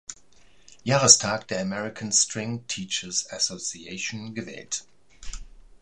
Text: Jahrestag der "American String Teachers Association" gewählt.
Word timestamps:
Jahrestag 0.83 1.45
der 1.49 1.61
"American 1.61 2.11
String 2.11 2.65
Teachers 2.65 3.31
Association" 3.31 4.33
gewählt. 4.33 4.83